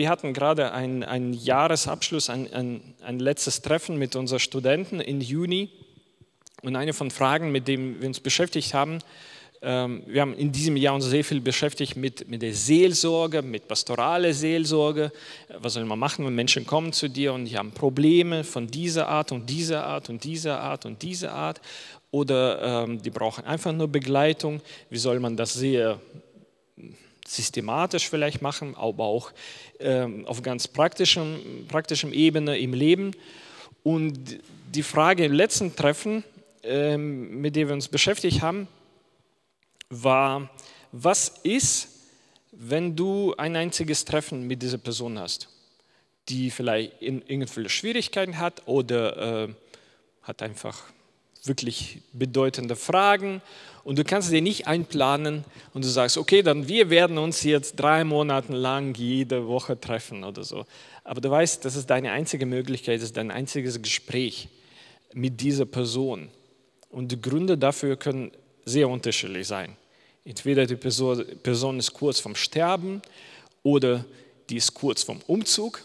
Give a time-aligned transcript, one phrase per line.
[0.00, 5.68] wir hatten gerade einen Jahresabschluss, ein, ein, ein letztes Treffen mit unseren Studenten im Juni.
[6.62, 9.00] Und eine von Fragen, mit denen wir uns beschäftigt haben,
[9.60, 13.68] ähm, wir haben in diesem Jahr uns sehr viel beschäftigt mit, mit der Seelsorge, mit
[13.68, 15.12] pastoraler Seelsorge.
[15.58, 19.06] Was soll man machen, wenn Menschen kommen zu dir und die haben Probleme von dieser
[19.06, 21.60] Art und dieser Art und dieser Art und dieser Art?
[22.10, 24.62] Oder ähm, die brauchen einfach nur Begleitung.
[24.88, 26.00] Wie soll man das sehr
[27.34, 29.32] systematisch vielleicht machen, aber auch
[29.78, 33.12] ähm, auf ganz praktischem, praktischem Ebene im Leben?
[33.82, 34.40] Und
[34.74, 36.24] die Frage im letzten Treffen,
[36.62, 38.68] ähm, mit der wir uns beschäftigt haben,
[39.88, 40.50] war,
[40.92, 41.88] was ist,
[42.52, 45.48] wenn du ein einziges Treffen mit dieser Person hast,
[46.28, 49.54] die vielleicht irgendwelche Schwierigkeiten hat oder äh,
[50.22, 50.84] hat einfach
[51.44, 53.42] wirklich bedeutende Fragen
[53.84, 57.76] und du kannst dir nicht einplanen und du sagst, okay, dann wir werden uns jetzt
[57.76, 60.66] drei Monate lang jede Woche treffen oder so.
[61.04, 64.48] Aber du weißt, das ist deine einzige Möglichkeit, das ist dein einziges Gespräch
[65.14, 66.28] mit dieser Person.
[66.90, 68.32] Und die Gründe dafür können
[68.64, 69.76] sehr unterschiedlich sein.
[70.24, 73.00] Entweder die Person, ist kurz vom Sterben
[73.62, 74.04] oder
[74.48, 75.82] die ist kurz vom Umzug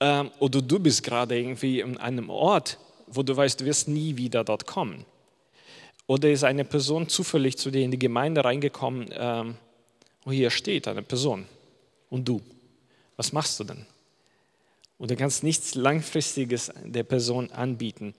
[0.00, 4.16] ähm, oder du bist gerade irgendwie in einem Ort, wo du weißt, du wirst nie
[4.16, 5.04] wieder dort kommen.
[6.06, 9.56] Oder ist eine Person zufällig zu dir in die Gemeinde reingekommen, ähm,
[10.28, 11.46] hier steht eine Person
[12.10, 12.40] und du.
[13.16, 13.86] Was machst du denn?
[14.98, 18.14] Und du kannst nichts Langfristiges der Person anbieten.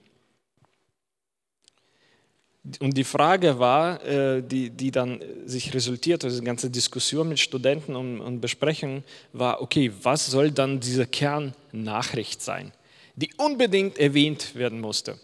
[2.80, 7.96] Und die Frage war, äh, die, die dann sich resultierte, diese ganze Diskussion mit Studenten
[7.96, 12.72] und, und Besprechungen, war, okay, was soll dann diese Kernnachricht sein,
[13.18, 15.18] die unbedingt erwähnt werden musste?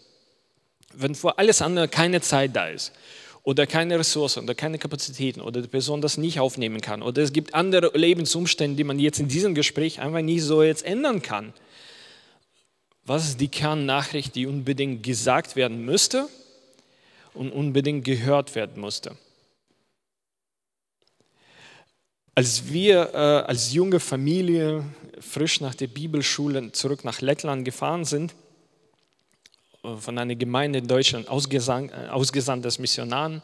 [0.93, 2.91] Wenn vor alles andere keine Zeit da ist
[3.43, 7.33] oder keine Ressourcen oder keine Kapazitäten oder die Person das nicht aufnehmen kann oder es
[7.33, 11.53] gibt andere Lebensumstände, die man jetzt in diesem Gespräch einfach nicht so jetzt ändern kann.
[13.03, 16.27] Was ist die Kernnachricht, die unbedingt gesagt werden müsste?
[17.35, 19.15] und unbedingt gehört werden musste.
[22.33, 24.83] Als wir äh, als junge Familie
[25.19, 28.33] frisch nach der Bibelschule zurück nach Lettland gefahren sind,
[29.83, 33.41] äh, von einer Gemeinde in Deutschland ausgesandt, äh, ausgesandt als Missionaren,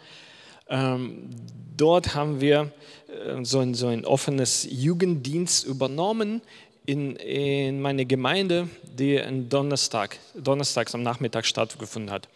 [0.69, 1.29] ähm,
[1.75, 2.71] dort haben wir
[3.07, 6.41] äh, so, ein, so ein offenes Jugenddienst übernommen
[6.85, 12.27] in, in meine Gemeinde, die am Donnerstag, donnerstags am Nachmittag stattgefunden hat.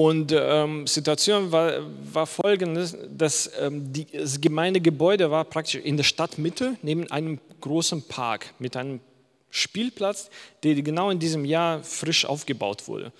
[0.00, 1.80] Und ähm, Situation war,
[2.12, 8.06] war folgendes, dass ähm, die, das Gemeindegebäude war praktisch in der Stadtmitte neben einem großen
[8.06, 9.00] Park mit einem
[9.50, 10.30] Spielplatz,
[10.62, 13.10] der genau in diesem Jahr frisch aufgebaut wurde.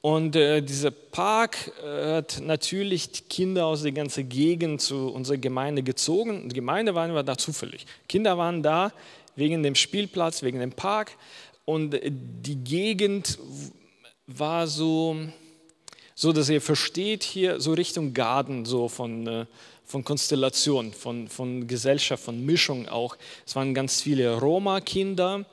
[0.00, 5.36] Und äh, dieser Park äh, hat natürlich die Kinder aus der ganzen Gegend zu unserer
[5.36, 6.48] Gemeinde gezogen.
[6.48, 7.86] Die Gemeinde waren wir da zufällig.
[8.08, 8.92] Kinder waren da
[9.36, 11.12] wegen dem Spielplatz, wegen dem Park.
[11.64, 13.38] Und äh, die Gegend
[14.26, 15.16] war so,
[16.14, 19.46] so dass ihr versteht hier so Richtung Garten, so von, äh,
[19.84, 23.16] von Konstellation, von, von Gesellschaft, von Mischung auch.
[23.46, 25.44] Es waren ganz viele Roma-Kinder,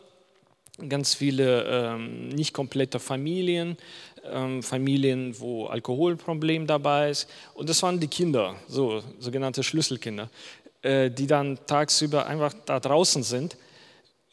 [0.87, 3.77] ganz viele ähm, nicht komplette Familien,
[4.31, 7.29] ähm, Familien, wo Alkoholproblem dabei ist.
[7.53, 10.29] Und das waren die Kinder, so sogenannte Schlüsselkinder,
[10.81, 13.57] äh, die dann tagsüber einfach da draußen sind,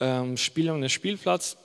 [0.00, 1.56] ähm, spielen auf dem Spielplatz,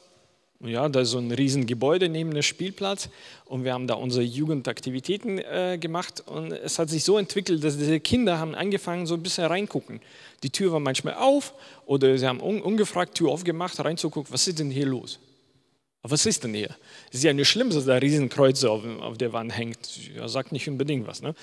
[0.64, 3.10] ja, da ist so ein Riesengebäude neben dem Spielplatz
[3.46, 7.78] und wir haben da unsere Jugendaktivitäten äh, gemacht und es hat sich so entwickelt, dass
[7.78, 10.02] diese Kinder haben angefangen so ein bisschen reingucken.
[10.44, 11.54] Die Tür war manchmal auf
[11.86, 15.20] oder sie haben un ungefragt Tür aufgemacht, reinzugucken, was ist denn hier los?
[16.04, 16.76] Was ist denn hier?
[17.10, 19.78] Es ist ja nicht schlimm, dass da Riesenkreuze auf, auf der Wand hängt.
[20.16, 21.22] Ja, sagt nicht unbedingt was.
[21.22, 21.36] Ne?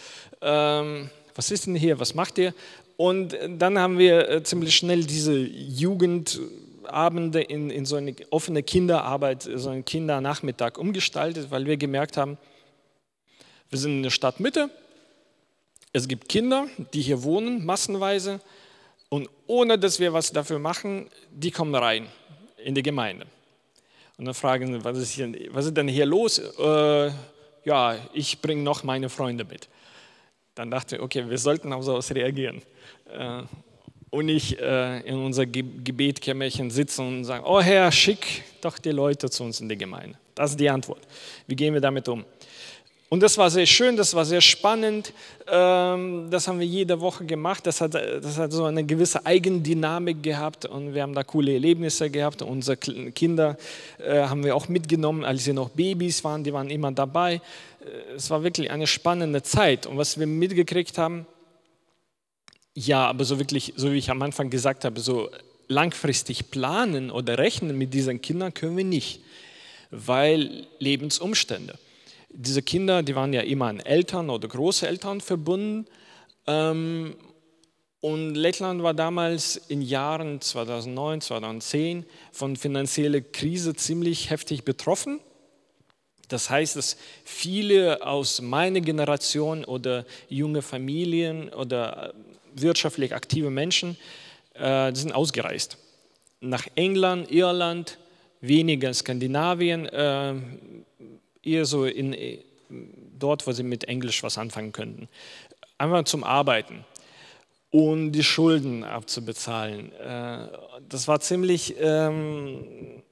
[0.42, 2.00] Ähm, was ist denn hier?
[2.00, 2.52] Was macht ihr?
[2.96, 6.40] Und dann haben wir äh, ziemlich schnell diese Jugend
[6.88, 12.38] Abende in, in so eine offene Kinderarbeit, so einen Kindernachmittag umgestaltet, weil wir gemerkt haben,
[13.70, 14.70] wir sind in der Stadtmitte,
[15.92, 18.40] es gibt Kinder, die hier wohnen, massenweise,
[19.08, 22.06] und ohne dass wir was dafür machen, die kommen rein
[22.62, 23.26] in die Gemeinde.
[24.18, 26.38] Und dann fragen sie, was ist, hier, was ist denn hier los?
[26.38, 27.10] Äh,
[27.64, 29.68] ja, ich bringe noch meine Freunde mit.
[30.54, 32.62] Dann dachte ich, okay, wir sollten auf sowas reagieren.
[33.12, 33.42] Äh,
[34.10, 39.28] und nicht äh, in unser Gebetkämmerchen sitzen und sagen, oh Herr, schick doch die Leute
[39.30, 40.18] zu uns in die Gemeinde.
[40.34, 41.00] Das ist die Antwort.
[41.46, 42.24] Wie gehen wir damit um?
[43.10, 45.14] Und das war sehr schön, das war sehr spannend.
[45.50, 47.66] Ähm, das haben wir jede Woche gemacht.
[47.66, 52.10] Das hat, das hat so eine gewisse Eigendynamik gehabt und wir haben da coole Erlebnisse
[52.10, 52.42] gehabt.
[52.42, 53.56] Unsere Kinder
[53.98, 57.36] äh, haben wir auch mitgenommen, als sie noch Babys waren, die waren immer dabei.
[57.80, 59.86] Äh, es war wirklich eine spannende Zeit.
[59.86, 61.26] Und was wir mitgekriegt haben,
[62.74, 65.30] ja, aber so wirklich, so wie ich am Anfang gesagt habe, so
[65.68, 69.20] langfristig planen oder rechnen mit diesen Kindern können wir nicht,
[69.90, 71.78] weil Lebensumstände.
[72.30, 75.86] Diese Kinder, die waren ja immer an Eltern oder Großeltern verbunden.
[76.46, 77.16] Ähm,
[78.00, 85.20] und Lettland war damals in Jahren 2009, 2010 von finanzieller Krise ziemlich heftig betroffen.
[86.28, 92.14] Das heißt, dass viele aus meiner Generation oder junge Familien oder
[92.62, 93.96] wirtschaftlich aktive Menschen
[94.54, 95.78] äh, sind ausgereist.
[96.40, 97.98] Nach England, Irland,
[98.40, 100.34] weniger Skandinavien, äh,
[101.42, 102.16] eher so in,
[103.18, 105.08] dort, wo sie mit Englisch was anfangen könnten.
[105.78, 106.84] Einfach zum Arbeiten
[107.70, 109.92] und die Schulden abzubezahlen.
[109.92, 110.48] Äh,
[110.88, 113.02] das war ziemlich, ähm,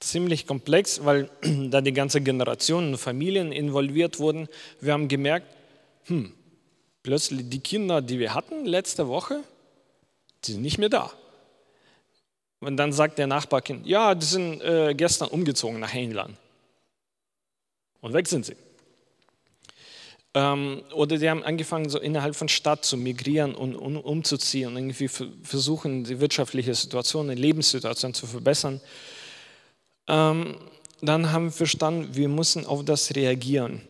[0.00, 1.28] ziemlich komplex, weil
[1.70, 4.48] da die ganze Generation und Familien involviert wurden.
[4.80, 5.46] Wir haben gemerkt,
[6.04, 6.32] hm,
[7.06, 9.44] plötzlich die Kinder, die wir hatten letzte Woche,
[10.44, 11.12] die sind nicht mehr da.
[12.58, 16.36] Und dann sagt der Nachbarkind, ja, die sind äh, gestern umgezogen nach England.
[18.00, 18.56] Und weg sind sie.
[20.34, 24.76] Ähm, oder die haben angefangen, so innerhalb von Stadt zu migrieren und, und umzuziehen und
[24.76, 25.06] irgendwie
[25.44, 28.80] versuchen, die wirtschaftliche Situation, die Lebenssituation zu verbessern.
[30.08, 30.56] Ähm,
[31.02, 33.85] dann haben wir verstanden, wir müssen auf das reagieren.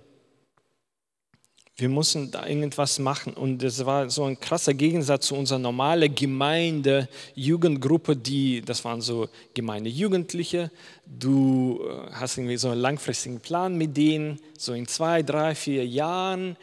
[1.78, 3.34] Wir mussten da irgendwas machen.
[3.34, 9.02] Und das war so ein krasser Gegensatz zu unserer normalen Gemeinde, Jugendgruppe, die, das waren
[9.02, 10.70] so gemeine Jugendliche.
[11.04, 15.86] Du äh, hast irgendwie so einen langfristigen Plan mit denen, so in zwei, drei, vier
[15.86, 16.56] Jahren.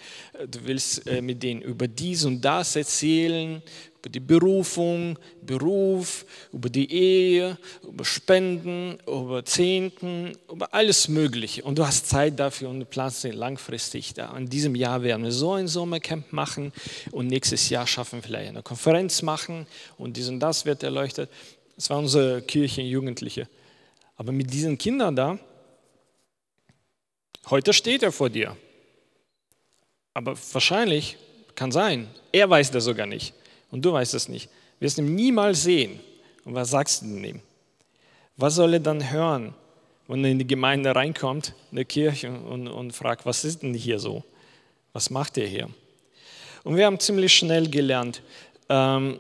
[0.50, 3.62] Du willst äh, mit denen über dies und das erzählen
[4.04, 7.58] über die Berufung, Beruf, über die Ehe,
[7.88, 11.64] über Spenden, über Zehnten, über alles Mögliche.
[11.64, 14.14] Und du hast Zeit dafür und du planst langfristig.
[14.14, 14.36] Da.
[14.36, 16.74] In diesem Jahr werden wir so ein Sommercamp machen
[17.12, 19.68] und nächstes Jahr schaffen wir vielleicht eine Konferenz machen
[19.98, 21.30] und dies und das wird erleuchtet.
[21.78, 23.48] Das war unsere Kirche Jugendliche.
[24.18, 25.40] Aber mit diesen Kindern da,
[27.50, 28.58] heute steht er vor dir.
[30.14, 31.18] Aber wahrscheinlich
[31.56, 33.34] kann sein, er weiß das sogar nicht
[33.74, 34.50] und du weißt es nicht.
[34.80, 36.00] Du wirst ihn niemals sehen.
[36.46, 37.42] Und was sagst du ihm?
[38.38, 39.56] Was soll er dann hören,
[40.08, 43.74] wenn er in die Gemeinde reinkommt, in die Kirche und, und fragt, was ist denn
[43.74, 44.24] hier so?
[44.94, 45.70] Was macht er hier?
[46.64, 48.22] Und wir haben ziemlich schnell gelernt,
[48.70, 49.18] ähm,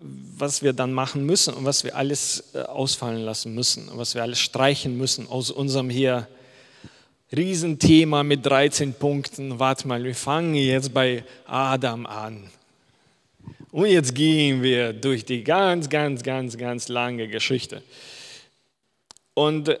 [0.00, 4.16] was wir dann machen müssen und was wir alles äh, ausfallen lassen müssen und was
[4.16, 6.26] wir alles streichen müssen aus unserem hier
[7.34, 9.60] Riesenthema mit 13 Punkten.
[9.60, 12.50] Warte mal, wir fangen jetzt bei Adam an.
[13.74, 17.82] Und jetzt gehen wir durch die ganz, ganz, ganz, ganz lange Geschichte.
[19.34, 19.78] Und äh,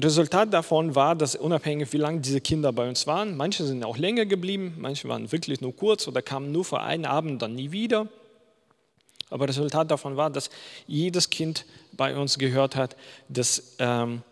[0.00, 3.98] Resultat davon war, dass unabhängig wie lange diese Kinder bei uns waren, manche sind auch
[3.98, 7.70] länger geblieben, manche waren wirklich nur kurz oder kamen nur für einen Abend, dann nie
[7.70, 8.08] wieder.
[9.30, 10.50] Aber Resultat davon war, dass
[10.88, 12.96] jedes Kind bei uns gehört hat,
[13.28, 14.22] dass ähm,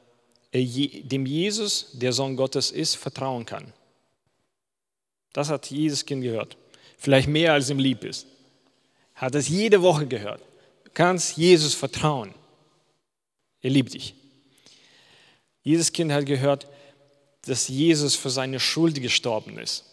[0.50, 3.73] er dem Jesus, der Sohn Gottes ist, vertrauen kann.
[5.32, 6.56] Das hat jedes Kind gehört.
[6.99, 8.26] Vielleicht mehr als ihm lieb ist
[9.22, 10.42] hat es jede Woche gehört.
[10.82, 12.34] Du kannst Jesus vertrauen.
[13.60, 14.16] Er liebt dich.
[15.62, 16.66] Jedes Kind hat gehört,
[17.42, 19.84] dass Jesus für seine Schuld gestorben ist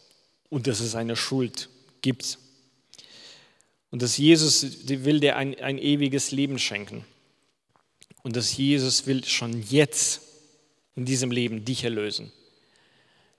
[0.50, 1.70] und dass es eine Schuld
[2.02, 2.40] gibt.
[3.92, 7.06] Und dass Jesus will dir ein, ein ewiges Leben schenken.
[8.24, 10.22] Und dass Jesus will schon jetzt
[10.96, 12.32] in diesem Leben dich erlösen.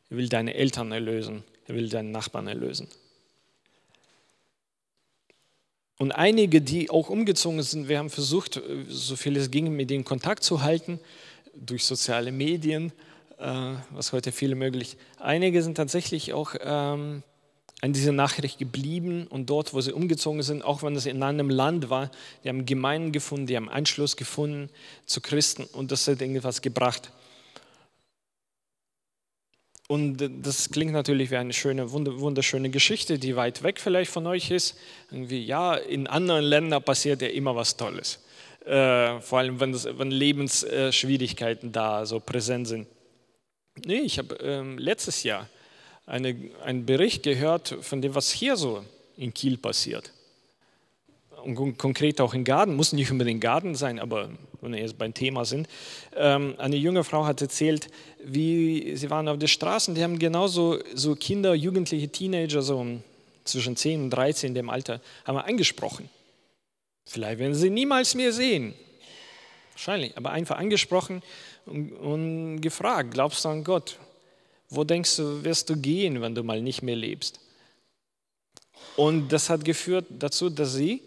[0.09, 1.43] Er will deine Eltern erlösen.
[1.67, 2.87] Er will deinen Nachbarn erlösen.
[6.01, 9.91] Und einige, die auch umgezogen sind, wir haben versucht, äh, so viel es ging, mit
[9.91, 10.99] denen Kontakt zu halten,
[11.55, 12.91] durch soziale Medien,
[13.39, 14.97] äh, was heute viele möglich.
[15.19, 17.23] Einige sind tatsächlich auch ähm,
[17.83, 21.51] an dieser Nachricht geblieben und dort, wo sie umgezogen sind, auch wenn es in einem
[21.51, 22.11] Land war,
[22.45, 24.71] die haben Gemeinden gefunden, die haben Anschluss gefunden
[25.05, 27.13] zu Christen und das hat irgendwas gebracht.
[29.91, 34.53] Und das klingt natürlich wie eine schöne, wunderschöne Geschichte, die weit weg vielleicht von euch
[34.53, 34.79] ist.
[35.11, 38.21] Irgendwie, ja, in anderen Ländern passiert ja immer was Tolles.
[38.65, 42.87] Äh, vor allem, wenn, das, wenn Lebensschwierigkeiten da so präsent sind.
[43.85, 45.49] Nee, ich habe ähm, letztes Jahr
[46.07, 48.85] eine, einen Bericht gehört von dem, was hier so
[49.17, 50.13] in Kiel passiert
[51.43, 54.31] und konkret auch in Garten, muss nicht unbedingt Garten sein, aber
[54.61, 55.69] wenn wir jetzt beim Thema sind.
[56.17, 57.89] Ähm, eine junge Frau hat erzählt,
[58.23, 62.87] wie sie waren auf der Straße, die haben genauso so Kinder, Jugendliche, Teenager, so
[63.45, 66.09] zwischen 10 und 13 in dem Alter, haben wir angesprochen.
[67.07, 68.75] Vielleicht werden sie niemals mehr sehen.
[69.73, 71.23] Wahrscheinlich, aber einfach angesprochen
[71.67, 73.99] und, und gefragt, glaubst du an Gott?
[74.69, 77.41] Wo denkst du, wirst du gehen, wenn du mal nicht mehr lebst?
[78.97, 81.03] Und das hat geführt dazu, dass sie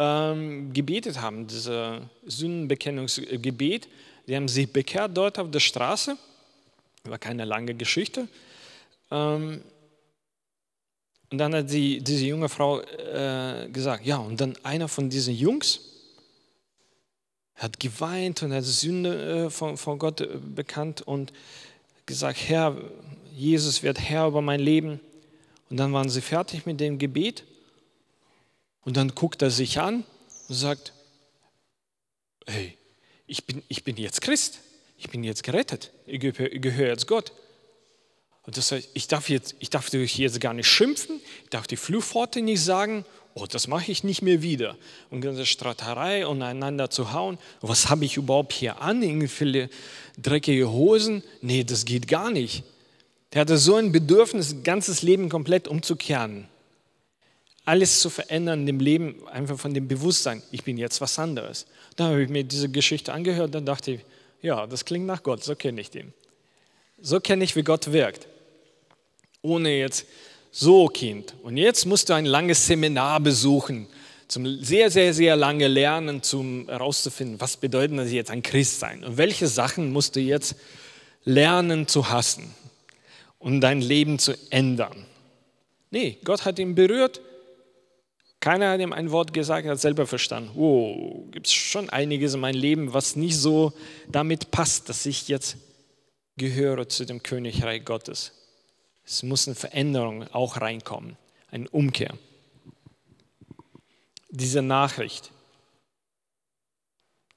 [0.00, 3.86] ähm, gebetet haben, dieses Sündenbekennungsgebet.
[4.26, 6.16] Die haben sich bekehrt dort auf der Straße.
[7.04, 8.26] War keine lange Geschichte.
[9.10, 9.60] Ähm,
[11.30, 15.34] und dann hat die, diese junge Frau äh, gesagt, ja, und dann einer von diesen
[15.34, 15.80] Jungs
[17.54, 21.32] hat geweint und hat Sünde äh, von, von Gott äh, bekannt und
[22.06, 22.74] gesagt, Herr,
[23.36, 24.98] Jesus wird Herr über mein Leben.
[25.68, 27.44] Und dann waren sie fertig mit dem Gebet
[28.82, 30.04] und dann guckt er sich an
[30.48, 30.92] und sagt,
[32.46, 32.76] hey,
[33.26, 34.60] ich bin, ich bin jetzt Christ,
[34.96, 37.32] ich bin jetzt gerettet, ich gehöre, ich gehöre jetzt Gott.
[38.42, 41.76] Und das heißt, ich darf, jetzt, ich darf jetzt gar nicht schimpfen, ich darf die
[41.76, 44.76] Fluchworte nicht sagen, oh, das mache ich nicht mehr wieder.
[45.10, 49.68] Und ganze Straterei und einander zu hauen, was habe ich überhaupt hier an, irgendwie
[50.18, 51.22] dreckige Hosen?
[51.42, 52.64] Nee, das geht gar nicht.
[53.32, 56.48] Der hatte so ein Bedürfnis, ein ganzes Leben komplett umzukehren.
[57.70, 61.66] Alles zu verändern dem Leben, einfach von dem Bewusstsein, ich bin jetzt was anderes.
[61.96, 64.00] Da habe ich mir diese Geschichte angehört, dann dachte ich,
[64.42, 66.12] ja, das klingt nach Gott, so kenne ich den.
[67.00, 68.26] So kenne ich, wie Gott wirkt.
[69.42, 70.06] Ohne jetzt,
[70.50, 71.34] so Kind.
[71.42, 73.86] Und jetzt musst du ein langes Seminar besuchen,
[74.28, 79.04] zum sehr, sehr, sehr lange lernen, um herauszufinden, was bedeutet das jetzt ein Christ sein
[79.04, 80.56] und welche Sachen musst du jetzt
[81.24, 82.54] lernen zu hassen
[83.40, 85.06] um dein Leben zu ändern.
[85.90, 87.20] Nee, Gott hat ihn berührt.
[88.40, 90.50] Keiner hat ihm ein Wort gesagt, er hat selber verstanden.
[90.56, 93.74] Oh, gibt es schon einiges in meinem Leben, was nicht so
[94.08, 95.58] damit passt, dass ich jetzt
[96.36, 98.32] gehöre zu dem Königreich Gottes.
[99.04, 101.16] Es muss eine Veränderung auch reinkommen,
[101.50, 102.14] eine Umkehr.
[104.30, 105.32] Diese Nachricht,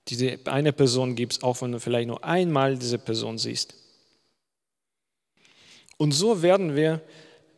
[0.07, 3.73] diese eine Person gibt auch wenn du vielleicht nur einmal diese Person siehst.
[5.97, 7.01] Und so werden wir,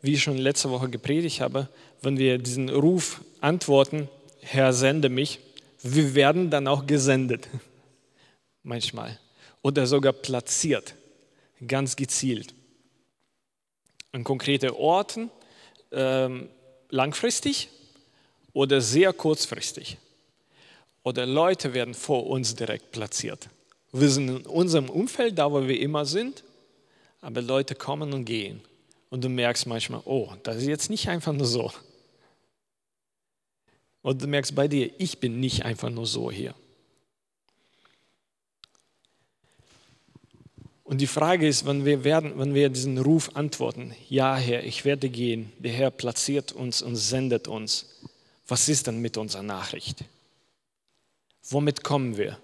[0.02, 1.70] wie ich schon letzte Woche gepredigt habe,
[2.02, 4.10] wenn wir diesen Ruf antworten,
[4.42, 5.40] Herr, sende mich,
[5.82, 7.48] wir werden dann auch gesendet.
[8.64, 9.20] Manchmal.
[9.62, 10.96] Oder sogar platziert,
[11.66, 12.54] ganz gezielt.
[14.12, 15.30] An konkrete Orten,
[15.92, 16.50] ähm,
[16.90, 17.70] langfristig
[18.54, 19.98] oder sehr kurzfristig.
[21.04, 23.48] Oder Leute werden vor uns direkt platziert.
[23.92, 26.44] Wir sind in unserem Umfeld, da wo wir immer sind,
[27.22, 28.62] aber Leute kommen und gehen.
[29.10, 31.72] Und du merkst manchmal, oh, das ist jetzt nicht einfach nur so.
[34.06, 36.54] Und du merkst bei dir, ich bin nicht einfach nur so hier.
[40.84, 44.86] Und die Frage ist, wenn wir, werden, wenn wir diesen Ruf antworten, ja Herr, ich
[44.86, 48.00] werde gehen, der Herr platziert uns und sendet uns,
[48.48, 50.04] was ist dann mit unserer Nachricht?
[51.50, 52.38] Womit kommen wir?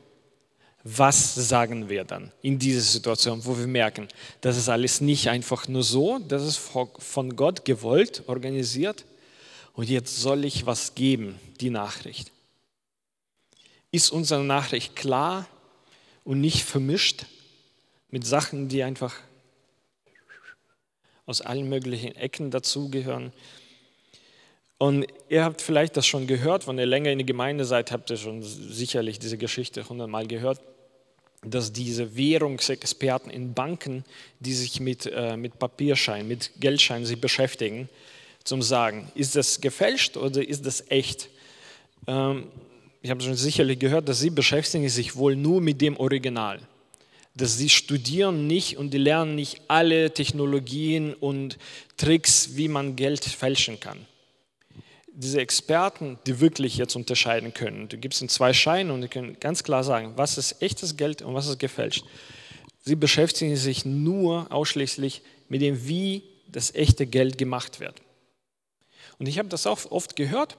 [0.84, 4.08] was sagen wir dann in dieser Situation, wo wir merken,
[4.42, 9.06] das ist alles nicht einfach nur so, das ist von Gott gewollt, organisiert
[9.74, 12.32] und jetzt soll ich was geben, die Nachricht.
[13.92, 15.48] Ist unsere Nachricht klar
[16.24, 17.26] und nicht vermischt
[18.10, 19.16] mit Sachen, die einfach
[21.26, 23.32] aus allen möglichen Ecken dazugehören?
[24.78, 28.10] Und ihr habt vielleicht das schon gehört, wenn ihr länger in der Gemeinde seid, habt
[28.10, 30.60] ihr schon sicherlich diese Geschichte hundertmal gehört
[31.44, 34.06] dass diese Währungsexperten in Banken,
[34.40, 37.90] die sich mit, äh, mit Papierschein, mit Geldschein sich beschäftigen,
[38.44, 41.30] zum sagen, ist das gefälscht oder ist das echt?
[42.08, 42.48] Ähm,
[43.02, 46.60] ich habe schon sicherlich gehört, dass sie beschäftigen sich wohl nur mit dem Original.
[47.36, 51.58] Dass sie studieren nicht und die lernen nicht alle Technologien und
[51.98, 54.06] Tricks, wie man Geld fälschen kann
[55.14, 57.90] diese Experten, die wirklich jetzt unterscheiden können.
[57.90, 61.22] Du gibst ihnen zwei Scheine und die können ganz klar sagen, was ist echtes Geld
[61.22, 62.06] und was ist gefälscht.
[62.84, 68.02] Sie beschäftigen sich nur ausschließlich mit dem, wie das echte Geld gemacht wird.
[69.22, 70.58] Und ich habe das auch oft gehört.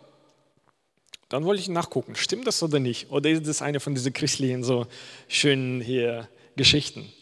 [1.28, 3.10] Dann wollte ich nachgucken, stimmt das oder nicht?
[3.10, 4.86] Oder ist das eine von diesen christlichen so
[5.26, 7.12] schönen hier Geschichten,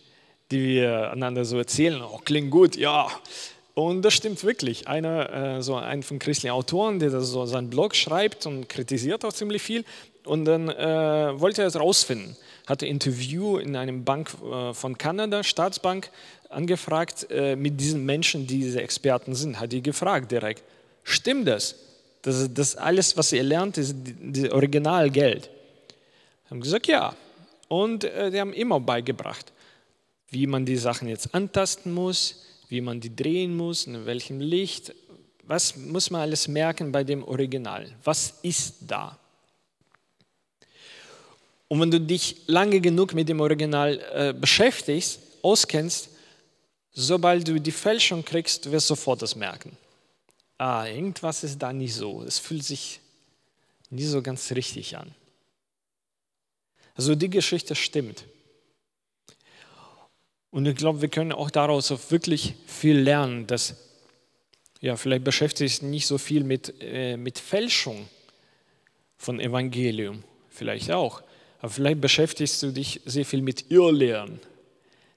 [0.51, 2.03] die wir einander so erzählen?
[2.03, 3.09] Oh, klingt gut, ja,
[3.73, 4.87] und das stimmt wirklich.
[4.87, 9.33] Einer, äh, so ein von christlichen Autoren, der so seinen Blog schreibt und kritisiert auch
[9.33, 9.87] ziemlich viel.
[10.27, 12.37] Und dann äh, wollte er es rausfinden.
[12.67, 16.11] Hatte ein Interview in einem Bank äh, von Kanada, Staatsbank,
[16.51, 19.61] angefragt mit diesen Menschen, die diese Experten sind.
[19.61, 20.65] Hat die gefragt direkt:
[21.03, 21.75] Stimmt das?
[22.23, 25.49] Das, das alles, was ihr lernt, ist das Originalgeld.
[26.51, 27.15] Haben gesagt, ja.
[27.69, 29.53] Und die haben immer beigebracht,
[30.29, 34.95] wie man die Sachen jetzt antasten muss, wie man die drehen muss, in welchem Licht.
[35.45, 37.87] Was muss man alles merken bei dem Original?
[38.05, 39.19] Was ist da?
[41.69, 46.11] Und wenn du dich lange genug mit dem Original äh, beschäftigst, auskennst,
[46.93, 49.77] sobald du die Fälschung kriegst, wirst du sofort das merken.
[50.61, 52.23] Ah, irgendwas ist da nicht so.
[52.23, 53.01] Es fühlt sich
[53.89, 55.15] nicht so ganz richtig an.
[56.95, 58.27] Also die Geschichte stimmt.
[60.51, 63.75] Und ich glaube, wir können auch daraus auch wirklich viel lernen, dass,
[64.83, 68.07] ja, vielleicht beschäftigt sich nicht so viel mit, äh, mit Fälschung
[69.17, 71.23] von Evangelium, vielleicht auch,
[71.61, 74.41] aber vielleicht beschäftigst du dich sehr viel mit Irrlehren.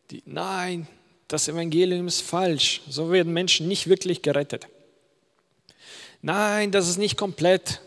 [0.10, 0.88] Die, nein,
[1.28, 4.70] das Evangelium ist falsch, so werden Menschen nicht wirklich gerettet.
[6.24, 7.82] Nein, das ist nicht komplett.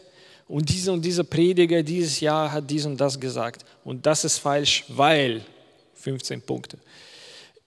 [0.47, 3.65] Und dieser und dieser Prediger dieses Jahr hat dies und das gesagt.
[3.83, 5.45] Und das ist falsch, weil
[5.95, 6.79] 15 Punkte.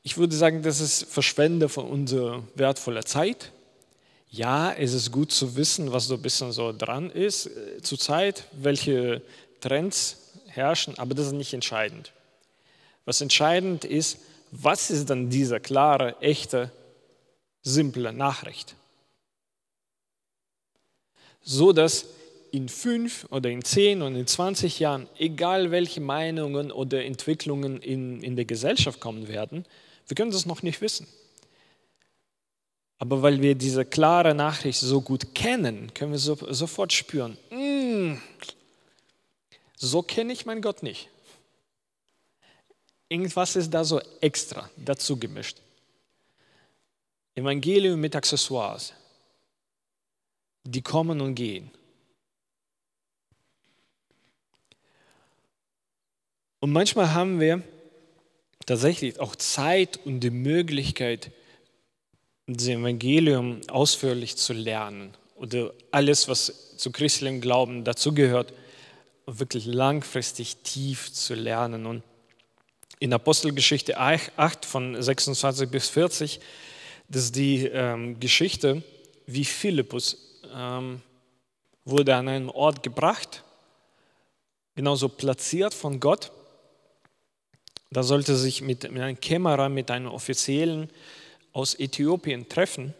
[0.04, 3.52] Ich würde sagen, das ist Verschwende von unserer wertvoller Zeit.
[4.30, 7.98] Ja, es ist gut zu wissen, was so ein bisschen so dran ist äh, zur
[7.98, 9.24] Zeit, welche
[9.62, 12.14] Trends herrschen, aber das ist nicht entscheidend.
[13.06, 14.20] Was entscheidend ist,
[14.52, 16.72] was ist dann diese klare, echte,
[17.64, 18.76] simple Nachricht?
[21.42, 22.06] So dass
[22.52, 28.22] in fünf oder in zehn oder in 20 Jahren, egal welche Meinungen oder Entwicklungen in,
[28.22, 29.66] in der Gesellschaft kommen werden,
[30.08, 31.08] wir können das noch nicht wissen.
[32.98, 38.18] Aber weil wir diese klare Nachricht so gut kennen, können wir so, sofort spüren, mm,
[39.76, 41.08] so kenne ich meinen Gott nicht.
[43.08, 45.58] Irgendwas ist da so extra dazu gemischt.
[47.36, 48.94] Evangelium mit Accessoires,
[50.72, 51.72] die kommen und gehen.
[56.60, 57.64] Und manchmal haben wir
[58.66, 61.32] tatsächlich auch Zeit und die Möglichkeit,
[62.48, 68.54] das Evangelium ausführlich zu lernen oder alles, was zu christlichem Glauben dazugehört,
[69.26, 71.86] wirklich langfristig tief zu lernen.
[71.86, 72.04] Und
[73.00, 76.40] in Apostelgeschichte 8 von 26 bis 40,
[77.08, 78.84] das ist die ähm, Geschichte,
[79.26, 81.02] wie Philippus ähm,
[81.86, 83.44] wurde an einen Ort gebracht,
[84.76, 86.32] genauso platziert von Gott
[87.92, 90.90] da sollte sich mit, mit einem Kämmerer, mit einem Offiziellen
[91.54, 92.94] aus Äthiopien treffen.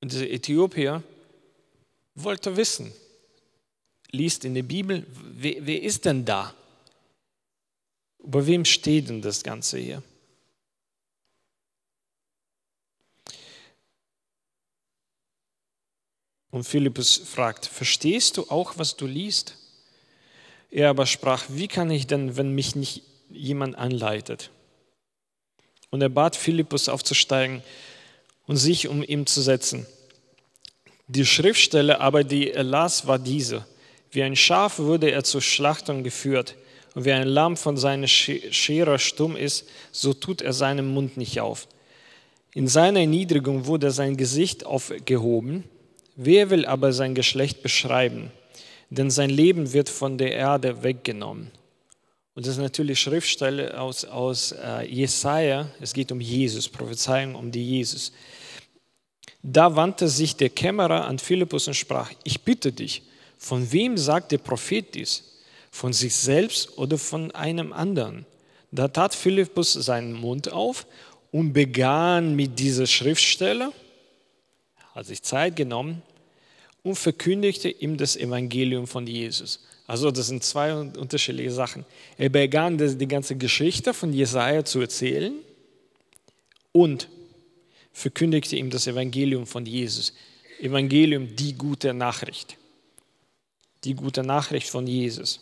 [0.00, 1.02] Und dieser Äthiopier
[2.14, 2.92] wollte wissen,
[4.10, 6.54] liest in der Bibel, wer, wer ist denn da?
[8.18, 10.02] Über wem steht denn das Ganze hier?
[16.52, 19.56] Und Philippus fragt, verstehst du auch, was du liest?
[20.70, 24.50] Er aber sprach, wie kann ich denn, wenn mich nicht jemand anleitet?
[25.90, 27.62] Und er bat Philippus aufzusteigen
[28.46, 29.86] und sich um ihn zu setzen.
[31.08, 33.66] Die Schriftstelle aber, die er las, war diese.
[34.10, 36.54] Wie ein Schaf wurde er zur Schlachtung geführt.
[36.94, 41.40] Und wie ein Lamm von seiner Schere stumm ist, so tut er seinen Mund nicht
[41.40, 41.66] auf.
[42.52, 45.64] In seiner Erniedrigung wurde sein Gesicht aufgehoben.
[46.16, 48.30] Wer will aber sein Geschlecht beschreiben?
[48.96, 51.50] denn sein Leben wird von der Erde weggenommen.
[52.34, 55.66] Und das ist natürlich Schriftstelle aus, aus äh, Jesaja.
[55.80, 58.12] Es geht um Jesus, Prophezeiung um die Jesus.
[59.42, 63.02] Da wandte sich der Kämmerer an Philippus und sprach: Ich bitte dich,
[63.38, 65.40] von wem sagt der Prophet dies?
[65.70, 68.26] Von sich selbst oder von einem anderen?
[68.70, 70.86] Da tat Philippus seinen Mund auf
[71.30, 73.72] und begann mit dieser Schriftstelle,
[74.94, 76.02] hat sich Zeit genommen,
[76.82, 79.60] und verkündigte ihm das Evangelium von Jesus.
[79.86, 81.84] Also das sind zwei unterschiedliche Sachen.
[82.18, 85.34] Er begann die ganze Geschichte von Jesaja zu erzählen
[86.72, 87.08] und
[87.92, 90.14] verkündigte ihm das Evangelium von Jesus.
[90.60, 92.56] Evangelium, die gute Nachricht.
[93.84, 95.40] Die gute Nachricht von Jesus.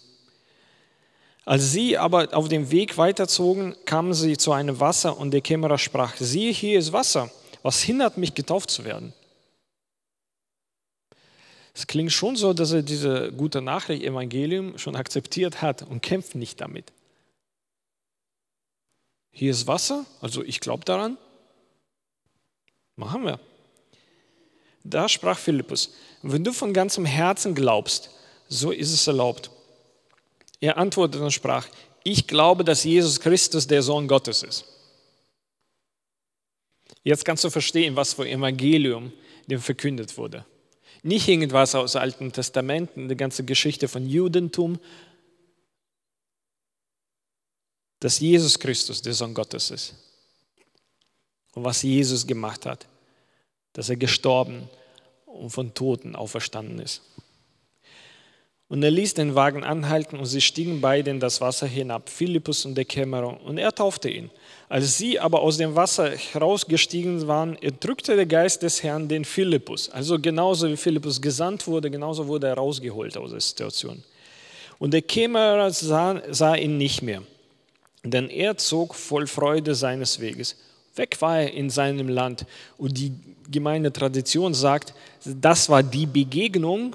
[1.44, 5.78] Als sie aber auf dem Weg weiterzogen, kamen sie zu einem Wasser und der Kämmerer
[5.78, 7.30] sprach, siehe, hier ist Wasser.
[7.62, 9.12] Was hindert mich, getauft zu werden?
[11.80, 16.34] Es klingt schon so, dass er diese gute Nachricht, Evangelium, schon akzeptiert hat und kämpft
[16.34, 16.92] nicht damit.
[19.30, 21.16] Hier ist Wasser, also ich glaube daran.
[22.96, 23.40] Machen wir.
[24.84, 28.10] Da sprach Philippus, wenn du von ganzem Herzen glaubst,
[28.46, 29.50] so ist es erlaubt.
[30.60, 31.66] Er antwortete und sprach,
[32.04, 34.66] ich glaube, dass Jesus Christus der Sohn Gottes ist.
[37.04, 39.14] Jetzt kannst du verstehen, was für Evangelium
[39.46, 40.44] dem verkündet wurde.
[41.02, 44.78] Nicht irgendwas aus Alten Testamenten, die ganze Geschichte von Judentum,
[48.00, 49.94] dass Jesus Christus der Sohn Gottes ist.
[51.54, 52.86] Und was Jesus gemacht hat,
[53.72, 54.68] dass er gestorben
[55.26, 57.02] und von Toten auferstanden ist.
[58.70, 62.64] Und er ließ den Wagen anhalten und sie stiegen beide in das Wasser hinab, Philippus
[62.64, 64.30] und der Kämmerer, und er taufte ihn.
[64.68, 69.90] Als sie aber aus dem Wasser herausgestiegen waren, erdrückte der Geist des Herrn den Philippus.
[69.90, 74.04] Also genauso wie Philippus gesandt wurde, genauso wurde er rausgeholt aus der Situation.
[74.78, 77.22] Und der Kämmerer sah, sah ihn nicht mehr,
[78.04, 80.54] denn er zog voll Freude seines Weges.
[80.94, 82.46] Weg war er in seinem Land.
[82.78, 83.12] Und die
[83.50, 86.94] gemeine Tradition sagt, das war die Begegnung,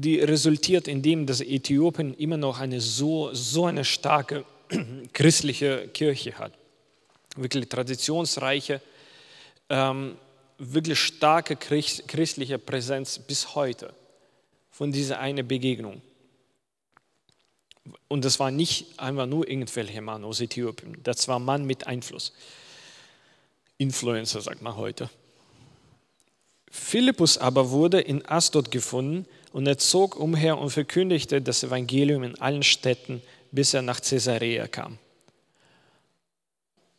[0.00, 4.44] die resultiert in dem, dass Äthiopien immer noch eine so, so eine starke
[5.12, 6.52] christliche Kirche hat.
[7.36, 8.80] Wirklich traditionsreiche,
[9.68, 10.16] ähm,
[10.58, 13.94] wirklich starke christliche Präsenz bis heute
[14.70, 16.02] von dieser eine Begegnung.
[18.08, 22.32] Und das war nicht einfach nur irgendwelcher Mann aus Äthiopien, das war Mann mit Einfluss.
[23.78, 25.08] Influencer, sagt man heute.
[26.70, 32.40] Philippus aber wurde in Asdod gefunden und er zog umher und verkündigte das Evangelium in
[32.40, 34.98] allen Städten, bis er nach Caesarea kam.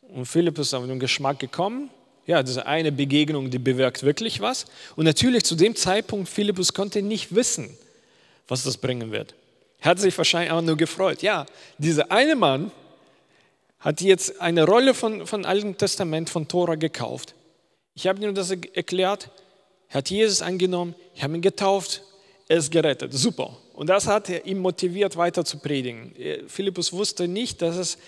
[0.02, 1.90] Und Philippus ist auf den Geschmack gekommen.
[2.26, 4.66] Ja, diese eine Begegnung, die bewirkt wirklich was.
[4.94, 7.76] Und natürlich zu dem Zeitpunkt, Philippus konnte nicht wissen,
[8.46, 9.34] was das bringen wird.
[9.80, 11.22] Er hat sich wahrscheinlich auch nur gefreut.
[11.22, 11.46] Ja,
[11.78, 12.70] dieser eine Mann
[13.80, 17.34] hat jetzt eine Rolle von, von Alten Testament, von Tora gekauft.
[17.94, 19.30] Ich habe ihm das erklärt.
[19.88, 20.94] Er hat Jesus angenommen.
[21.14, 22.02] Ich habe ihn getauft
[22.48, 23.12] er ist gerettet.
[23.12, 23.56] Super.
[23.74, 26.14] Und das hat ihn motiviert, weiter zu predigen.
[26.46, 27.98] Philippus wusste nicht, dass es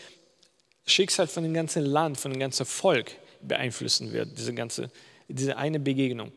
[0.86, 4.90] Schicksal von dem ganzen Land, von dem ganzen Volk beeinflussen wird, diese, ganze,
[5.28, 6.32] diese eine Begegnung.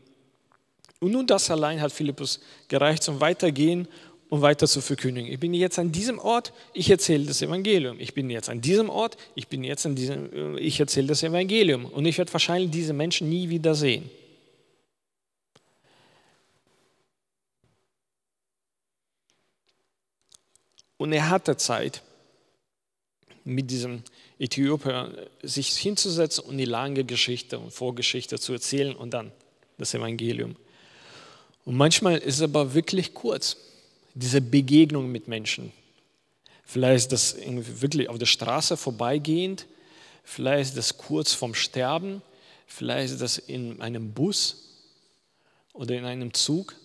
[1.00, 3.88] Und nun das allein hat Philippus gereicht zum Weitergehen
[4.30, 5.32] und weiter zu verkündigen.
[5.32, 8.00] Ich bin jetzt an diesem Ort, ich erzähle das Evangelium.
[8.00, 11.86] Ich bin jetzt an diesem Ort, ich bin jetzt an diesem, ich erzähle das Evangelium.
[11.86, 14.10] Und ich werde wahrscheinlich diese Menschen nie wieder sehen.
[20.98, 22.02] Und er hatte Zeit,
[23.44, 24.04] mit diesem
[24.40, 29.32] Äthiopier sich hinzusetzen und die lange Geschichte und Vorgeschichte zu erzählen und dann
[29.78, 30.58] das Evangelium.
[31.64, 33.58] Und manchmal ist es aber wirklich kurz,
[34.14, 35.72] diese Begegnung mit Menschen.
[36.66, 37.38] Vielleicht ist das
[37.82, 39.66] wirklich auf der Straße vorbeigehend,
[40.24, 42.22] vielleicht das kurz vorm Sterben,
[42.66, 44.74] vielleicht ist das in einem Bus
[45.72, 46.76] oder in einem Zug.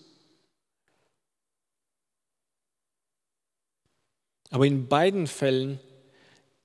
[4.52, 5.80] Aber in beiden Fällen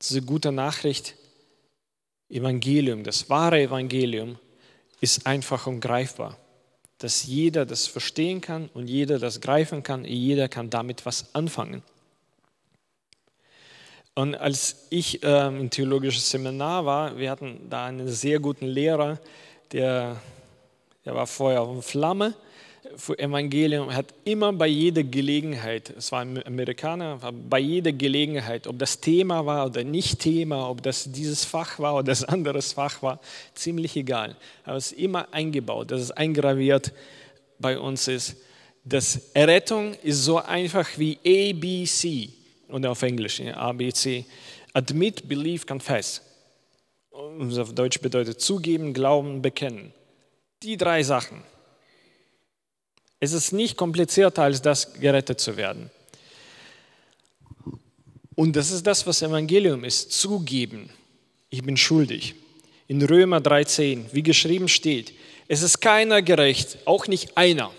[0.02, 1.16] diese gute Nachricht,
[2.30, 4.38] Evangelium, das wahre Evangelium,
[5.00, 6.38] ist einfach und greifbar.
[6.98, 11.82] Dass jeder das verstehen kann und jeder das greifen kann, jeder kann damit was anfangen.
[14.16, 19.18] Und als ich äh, im theologischen Seminar war, wir hatten da einen sehr guten Lehrer,
[19.72, 20.20] der,
[21.06, 22.36] der war vorher auf Flamme
[22.98, 29.00] für Evangelium hat immer bei jeder Gelegenheit, es war Amerikaner, bei jeder Gelegenheit, ob das
[29.00, 33.20] Thema war oder nicht Thema, ob das dieses Fach war oder das anderes Fach war,
[33.54, 34.36] ziemlich egal.
[34.64, 36.92] Aber es ist immer eingebaut, dass es eingraviert
[37.60, 38.38] bei uns ist.
[38.84, 42.30] dass Errettung ist so einfach wie ABC
[42.70, 44.26] oder auf Englisch ABC.
[44.74, 46.22] Admit, believe, confess.
[47.10, 49.92] Und auf Deutsch bedeutet zugeben, glauben, bekennen.
[50.64, 51.44] Die drei Sachen.
[53.20, 55.90] Es ist nicht komplizierter als das, gerettet zu werden.
[58.36, 60.92] Und das ist das, was Evangelium ist, zugeben.
[61.50, 62.36] Ich bin schuldig.
[62.88, 65.14] In Römer 13, wie geschrieben steht,
[65.48, 67.72] es ist keiner gerecht, auch nicht einer.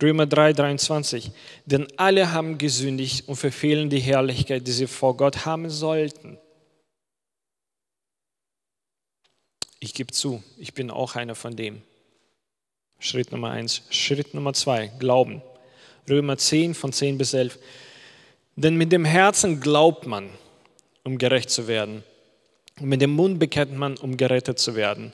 [0.00, 1.32] Römer 3, 23,
[1.64, 6.38] denn alle haben gesündigt und verfehlen die Herrlichkeit, die sie vor Gott haben sollten.
[9.80, 11.82] Ich gebe zu, ich bin auch einer von dem.
[12.98, 13.82] Schritt Nummer eins.
[13.90, 15.42] Schritt Nummer zwei, Glauben.
[16.08, 17.58] Römer 10 von 10 bis 11.
[18.56, 20.30] Denn mit dem Herzen glaubt man,
[21.04, 22.04] um gerecht zu werden.
[22.80, 25.12] Und mit dem Mund bekennt man, um gerettet zu werden.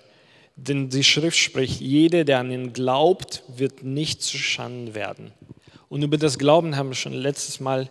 [0.57, 5.33] Denn die Schrift spricht, jeder, der an ihn glaubt, wird nicht zu Schanden werden.
[5.88, 7.88] Und über das Glauben haben wir schon letztes Mal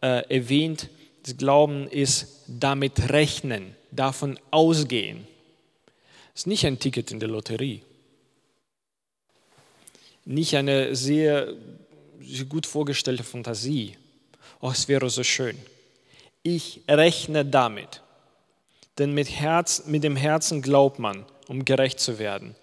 [0.00, 0.88] äh, erwähnt.
[1.24, 5.26] Das Glauben ist damit rechnen, davon ausgehen.
[6.34, 7.82] Es ist nicht ein Ticket in der Lotterie
[10.24, 11.54] nicht eine sehr
[12.48, 13.96] gut vorgestellte Fantasie.
[14.60, 15.58] Oh, es wäre so schön.
[16.42, 18.02] Ich rechne damit.
[18.98, 22.54] Denn mit, Herz, mit dem Herzen glaubt man, um gerecht zu werden.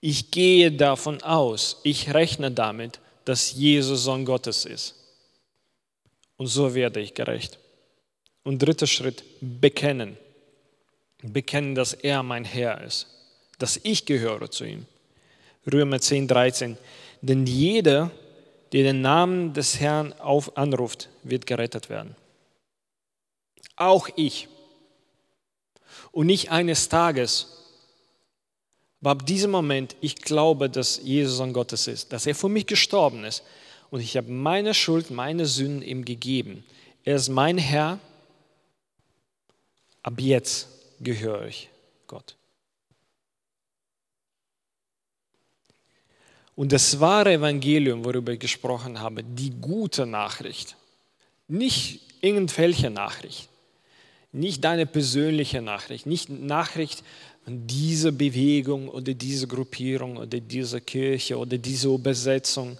[0.00, 4.94] Ich gehe davon aus, ich rechne damit, dass Jesus Sohn Gottes ist.
[6.36, 7.58] Und so werde ich gerecht.
[8.44, 10.16] Und dritter Schritt, bekennen.
[11.20, 13.08] Bekennen, dass er mein Herr ist,
[13.58, 14.86] dass ich gehöre zu ihm.
[15.72, 16.78] Römer 10, 13.
[17.20, 18.10] denn jeder,
[18.72, 22.16] der den Namen des Herrn auf anruft, wird gerettet werden.
[23.76, 24.48] Auch ich.
[26.10, 27.58] Und nicht eines Tages,
[29.00, 32.66] aber ab diesem Moment, ich glaube, dass Jesus an Gottes ist, dass er für mich
[32.66, 33.44] gestorben ist.
[33.90, 36.64] Und ich habe meine Schuld, meine Sünden ihm gegeben.
[37.04, 38.00] Er ist mein Herr.
[40.02, 40.68] Ab jetzt
[41.00, 41.70] gehöre ich
[42.06, 42.37] Gott.
[46.58, 50.74] Und das wahre Evangelium, worüber ich gesprochen habe, die gute Nachricht,
[51.46, 53.48] nicht irgendwelche Nachricht,
[54.32, 57.04] nicht deine persönliche Nachricht, nicht Nachricht
[57.44, 62.76] von dieser Bewegung oder dieser Gruppierung oder dieser Kirche oder dieser Übersetzung,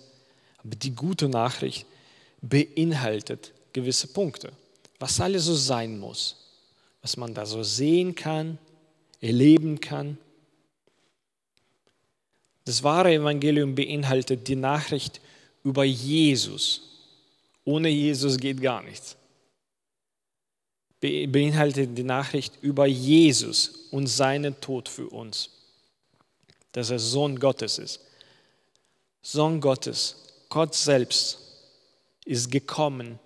[0.64, 1.86] aber die gute Nachricht
[2.42, 4.50] beinhaltet gewisse Punkte,
[4.98, 6.34] was alles so sein muss,
[7.00, 8.58] was man da so sehen kann,
[9.20, 10.18] erleben kann.
[12.68, 15.22] Das wahre Evangelium beinhaltet die Nachricht
[15.64, 16.82] über Jesus.
[17.64, 19.16] Ohne Jesus geht gar nichts.
[21.00, 25.48] Beinhaltet die Nachricht über Jesus und seinen Tod für uns.
[26.72, 28.00] Dass er Sohn Gottes ist.
[29.22, 30.16] Sohn Gottes,
[30.50, 31.38] Gott selbst
[32.26, 33.18] ist gekommen,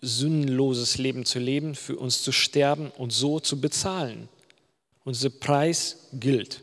[0.00, 4.28] sündenloses Leben zu leben, für uns zu sterben und so zu bezahlen.
[5.04, 6.60] Unser Preis gilt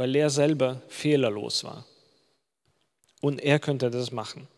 [0.00, 1.84] weil er selber fehlerlos war.
[3.20, 4.48] Und er könnte das machen.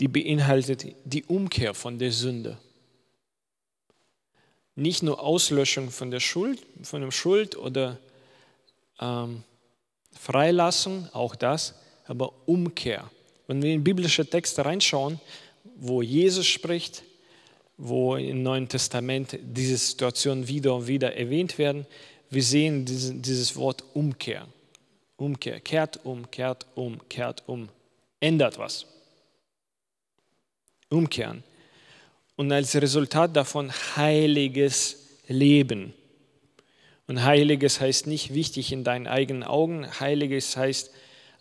[0.00, 2.56] Die beinhaltet die Umkehr von der Sünde.
[4.76, 7.98] Nicht nur Auslöschung von der Schuld, von der Schuld oder
[8.98, 9.44] ähm,
[10.18, 11.74] Freilassung, auch das,
[12.06, 13.10] aber Umkehr.
[13.46, 15.20] Wenn wir in biblische Texte reinschauen,
[15.76, 17.02] wo Jesus spricht,
[17.80, 21.86] wo im Neuen Testament diese Situationen wieder und wieder erwähnt werden.
[22.28, 24.46] Wir sehen dieses Wort Umkehr.
[25.16, 27.68] Umkehr, kehrt um, kehrt um, kehrt um,
[28.20, 28.86] ändert was.
[30.90, 31.42] Umkehren.
[32.36, 35.94] Und als Resultat davon heiliges Leben.
[37.06, 40.90] Und heiliges heißt nicht wichtig in deinen eigenen Augen, heiliges heißt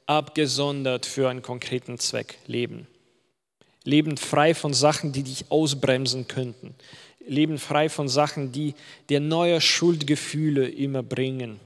[0.06, 2.88] abgesondert für einen konkreten Zweck leben.
[3.90, 6.76] Leben frei von Sachen, die dich ausbremsen könnten.
[7.26, 8.76] Leben frei von Sachen, die
[9.10, 11.60] dir neue Schuldgefühle immer bringen.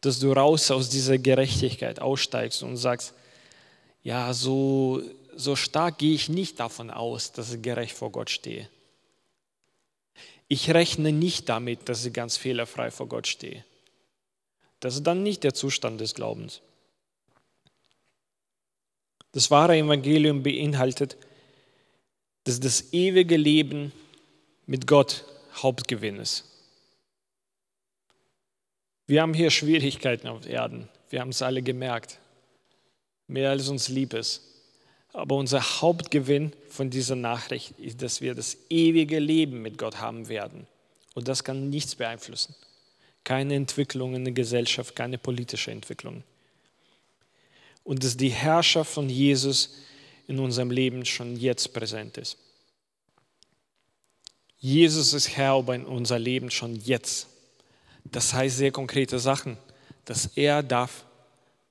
[0.00, 3.14] Dass du raus aus dieser Gerechtigkeit aussteigst und sagst,
[4.02, 5.02] ja, so,
[5.34, 8.68] so stark gehe ich nicht davon aus, dass ich gerecht vor Gott stehe.
[10.48, 13.64] Ich rechne nicht damit, dass ich ganz fehlerfrei vor Gott stehe.
[14.80, 16.60] Das ist dann nicht der Zustand des Glaubens.
[19.36, 21.18] Das wahre Evangelium beinhaltet,
[22.44, 23.92] dass das ewige Leben
[24.64, 26.46] mit Gott Hauptgewinn ist.
[29.06, 30.88] Wir haben hier Schwierigkeiten auf Erden.
[31.10, 32.18] Wir haben es alle gemerkt.
[33.26, 34.40] Mehr als uns lieb ist.
[35.12, 40.28] Aber unser Hauptgewinn von dieser Nachricht ist, dass wir das ewige Leben mit Gott haben
[40.28, 40.66] werden.
[41.12, 42.54] Und das kann nichts beeinflussen.
[43.22, 46.24] Keine Entwicklung in der Gesellschaft, keine politische Entwicklung
[47.86, 49.76] und dass die Herrschaft von Jesus
[50.26, 52.36] in unserem Leben schon jetzt präsent ist.
[54.58, 57.28] Jesus ist Herr über unser Leben schon jetzt.
[58.04, 59.56] Das heißt sehr konkrete Sachen,
[60.04, 61.04] dass er darf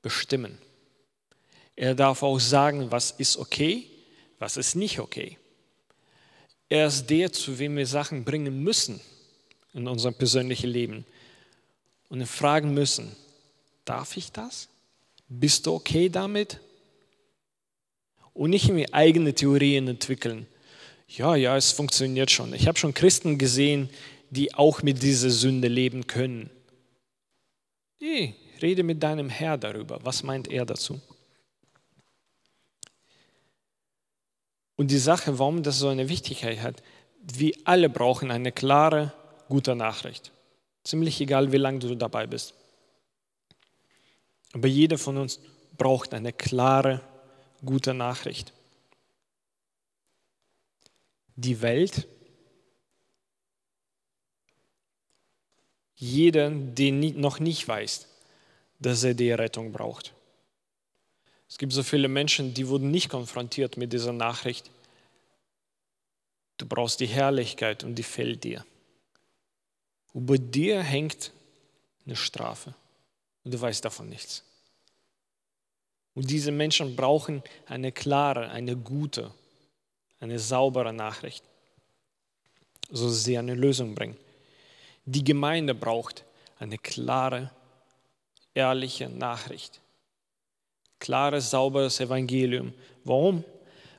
[0.01, 0.58] bestimmen.
[1.75, 3.86] Er darf auch sagen, was ist okay,
[4.39, 5.38] was ist nicht okay.
[6.69, 9.01] Er ist der, zu wem wir Sachen bringen müssen
[9.73, 11.06] in unserem persönlichen Leben
[12.08, 13.13] und fragen müssen,
[13.84, 14.69] darf ich das?
[15.27, 16.59] Bist du okay damit?
[18.33, 20.45] Und nicht irgendwie eigene Theorien entwickeln.
[21.07, 22.53] Ja, ja, es funktioniert schon.
[22.53, 23.89] Ich habe schon Christen gesehen,
[24.29, 26.49] die auch mit dieser Sünde leben können.
[27.99, 29.99] Nee, rede mit deinem Herr darüber.
[30.03, 30.99] Was meint er dazu?
[34.75, 36.83] Und die Sache, warum das so eine Wichtigkeit hat,
[37.21, 39.13] wir alle brauchen eine klare,
[39.47, 40.31] gute Nachricht.
[40.83, 42.53] Ziemlich egal, wie lange du dabei bist.
[44.55, 45.41] Aber jeder von uns
[45.77, 47.01] braucht eine klare,
[47.65, 48.53] gute Nachricht.
[51.35, 52.07] Die Welt,
[55.97, 58.07] jeder, der noch nicht weiß,
[58.79, 60.13] dass er die Rettung braucht.
[61.49, 64.71] Es gibt so viele Menschen, die wurden nicht konfrontiert mit dieser Nachricht.
[66.55, 68.65] Du brauchst die Herrlichkeit und die fällt dir.
[70.13, 71.33] Über dir hängt
[72.05, 72.73] eine Strafe
[73.45, 74.43] und du weißt davon nichts.
[76.15, 79.31] Und diese Menschen brauchen eine klare, eine gute,
[80.19, 81.43] eine saubere Nachricht,
[82.89, 84.17] so sie eine Lösung bringen.
[85.05, 86.25] Die Gemeinde braucht
[86.58, 87.51] eine klare,
[88.53, 89.81] ehrliche Nachricht.
[90.99, 92.73] Klares, sauberes Evangelium.
[93.03, 93.43] Warum?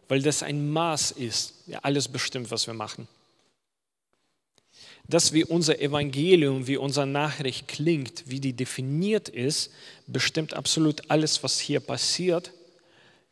[0.08, 3.06] Weil das ein Maß ist, ja alles bestimmt, was wir machen.
[5.08, 9.72] Das, wie unser Evangelium, wie unsere Nachricht klingt, wie die definiert ist,
[10.06, 12.52] bestimmt absolut alles, was hier passiert,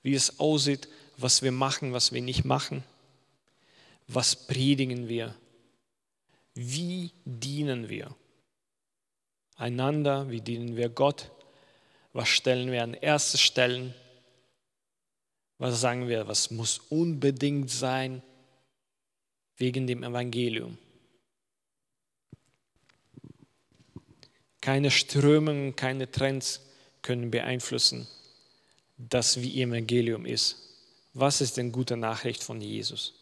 [0.02, 2.84] wie es aussieht, was wir machen, was wir nicht machen,
[4.06, 5.34] was predigen wir,
[6.54, 8.14] wie dienen wir?
[9.56, 11.30] Einander, wie dienen wir Gott,
[12.12, 13.94] was stellen wir an erste Stellen,
[15.58, 18.22] was sagen wir, was muss unbedingt sein
[19.56, 20.78] wegen dem Evangelium.
[24.64, 26.62] Keine Strömungen, keine Trends
[27.03, 28.07] können beeinflussen,
[28.96, 30.57] das wie Evangelium ist.
[31.12, 33.12] Was ist denn gute Nachricht von Jesus?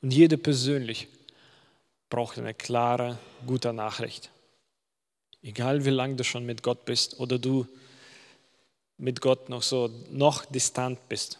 [0.00, 1.08] Und jeder persönlich
[2.08, 4.30] braucht eine klare, gute Nachricht.
[5.42, 7.66] Egal wie lange du schon mit Gott bist oder du
[8.96, 11.38] mit Gott noch so noch distant bist.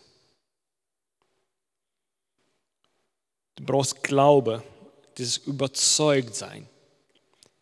[3.57, 4.63] Du brauchst Glaube,
[5.17, 6.69] dieses Überzeugtsein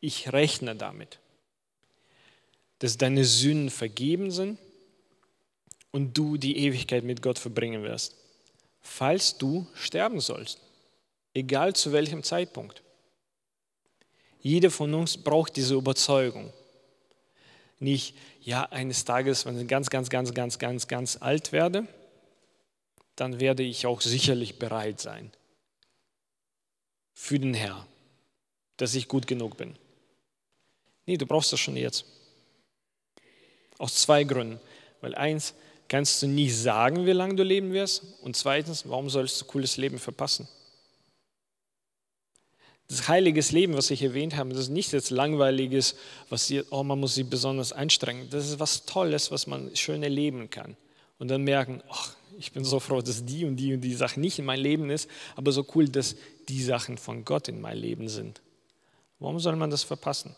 [0.00, 1.18] ich rechne damit,
[2.78, 4.58] dass deine Sünden vergeben sind
[5.90, 8.16] und du die Ewigkeit mit Gott verbringen wirst,
[8.80, 10.60] falls du sterben sollst,
[11.32, 12.82] egal zu welchem Zeitpunkt.
[14.40, 16.52] Jeder von uns braucht diese Überzeugung.
[17.78, 21.86] Nicht, ja, eines Tages, wenn ich ganz, ganz, ganz, ganz, ganz, ganz alt werde,
[23.16, 25.32] dann werde ich auch sicherlich bereit sein
[27.12, 27.86] für den Herr,
[28.76, 29.74] dass ich gut genug bin.
[31.06, 32.04] Nee, du brauchst das schon jetzt.
[33.78, 34.60] Aus zwei Gründen.
[35.00, 35.54] Weil eins,
[35.88, 38.02] kannst du nie sagen, wie lange du leben wirst.
[38.22, 40.48] Und zweitens, warum sollst du cooles Leben verpassen?
[42.88, 45.96] Das heiliges Leben, was ich erwähnt habe, das ist nicht jetzt langweiliges,
[46.28, 48.28] was ihr, oh, man muss sich besonders anstrengen.
[48.30, 50.76] Das ist was Tolles, was man schön erleben kann.
[51.18, 54.20] Und dann merken, ach, ich bin so froh, dass die und die und die Sache
[54.20, 56.16] nicht in mein Leben ist, aber so cool, dass
[56.48, 58.40] die Sachen von Gott in mein Leben sind.
[59.18, 60.36] Warum soll man das verpassen?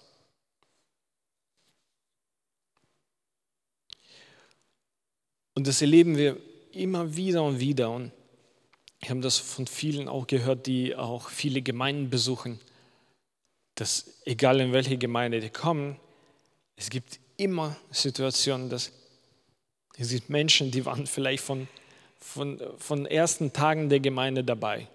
[5.59, 6.37] Und das erleben wir
[6.71, 7.91] immer wieder und wieder.
[7.91, 8.13] Und
[9.01, 12.61] ich habe das von vielen auch gehört, die auch viele Gemeinden besuchen,
[13.75, 15.99] dass egal in welche Gemeinde die kommen,
[16.77, 18.93] es gibt immer Situationen, dass
[19.97, 21.67] es gibt Menschen, die waren vielleicht von,
[22.21, 24.87] von, von ersten Tagen der Gemeinde dabei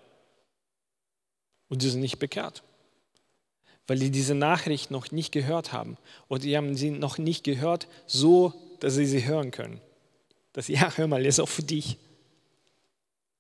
[1.68, 2.64] und die sind nicht bekehrt,
[3.86, 5.98] weil die diese Nachricht noch nicht gehört haben
[6.30, 9.82] oder die haben sie noch nicht gehört, so dass sie sie hören können.
[10.54, 11.98] Das, ja, hör mal, ist auch für dich.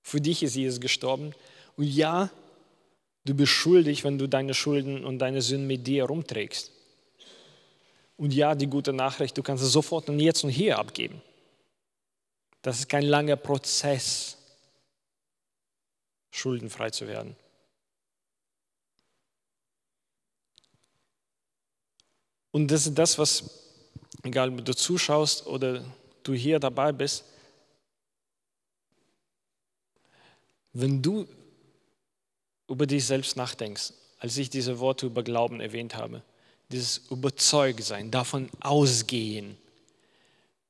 [0.01, 1.33] Für dich ist Jesus gestorben.
[1.77, 2.29] Und ja,
[3.23, 6.71] du bist schuldig, wenn du deine Schulden und deine Sünden mit dir herumträgst.
[8.17, 11.21] Und ja, die gute Nachricht, du kannst es sofort und jetzt und hier abgeben.
[12.61, 14.37] Das ist kein langer Prozess,
[16.31, 17.35] schuldenfrei zu werden.
[22.51, 23.43] Und das ist das, was,
[24.23, 25.83] egal ob du zuschaust oder
[26.23, 27.25] du hier dabei bist,
[30.73, 31.27] wenn du
[32.67, 36.23] über dich selbst nachdenkst, als ich diese Worte über Glauben erwähnt habe,
[36.69, 39.57] dieses Überzeugtsein, davon ausgehen.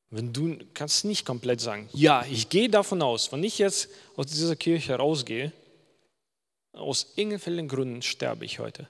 [0.10, 4.28] Wenn du kannst nicht komplett sagen, ja, ich gehe davon aus, wenn ich jetzt aus
[4.28, 5.52] dieser Kirche rausgehe,
[6.74, 8.89] aus irgendwelchen Gründen sterbe ich heute.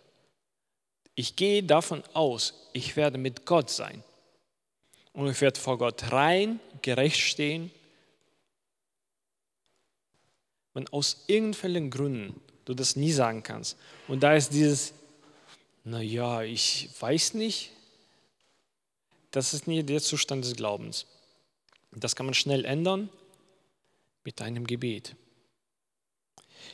[1.15, 4.04] Ich gehe davon aus, ich werde mit Gott sein
[5.13, 7.71] und ich werde vor Gott rein, gerecht stehen.
[10.73, 14.93] Wenn aus irgendwelchen Gründen du das nie sagen kannst und da ist dieses,
[15.84, 17.71] naja, ich weiß nicht,
[19.32, 21.06] das ist nie der Zustand des Glaubens.
[21.91, 23.10] Das kann man schnell ändern
[24.23, 25.15] mit einem Gebet.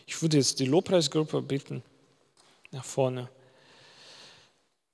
[0.05, 1.83] Ich würde jetzt die Lobpreisgruppe bitten,
[2.71, 3.29] nach vorne.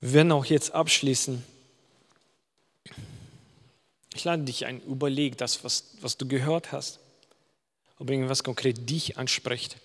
[0.00, 1.44] Wir werden auch jetzt abschließen.
[4.16, 7.00] Ich lade dich ein, überleg das, was, was du gehört hast,
[7.98, 9.76] ob irgendwas konkret dich anspricht,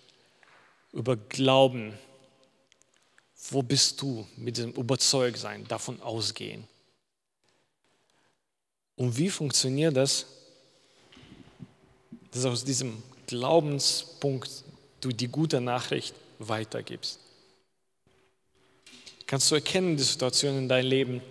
[0.94, 1.94] über Glauben.
[3.50, 6.66] Wo bist du mit diesem Überzeugtsein, davon ausgehen?
[8.96, 10.26] Und wie funktioniert das,
[12.32, 14.50] dass aus diesem Glaubenspunkt
[15.02, 17.20] du die gute Nachricht weitergibst?
[19.28, 21.22] Kannst du erkennen die Situation in deinem Leben,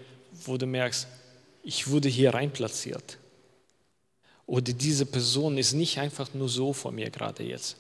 [0.45, 1.07] wo du merkst,
[1.63, 3.19] ich wurde hier reinplatziert.
[4.47, 7.77] Oder diese Person ist nicht einfach nur so vor mir gerade jetzt.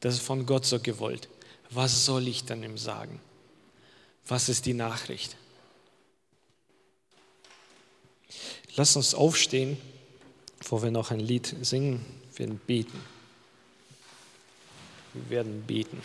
[0.00, 1.28] Das ist von Gott so gewollt.
[1.68, 3.20] Was soll ich dann ihm sagen?
[4.26, 5.36] Was ist die Nachricht?
[8.76, 9.76] Lass uns aufstehen,
[10.58, 12.04] bevor wir noch ein Lied singen.
[12.34, 13.00] Wir werden beten.
[15.12, 16.00] Wir werden beten.